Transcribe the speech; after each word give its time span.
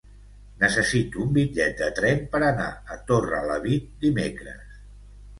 Necessito 0.61 1.19
un 1.25 1.33
bitllet 1.33 1.75
de 1.81 1.89
tren 1.99 2.23
per 2.35 2.41
anar 2.47 2.69
a 2.95 2.97
Torrelavit 3.11 3.85
dimecres. 4.07 4.81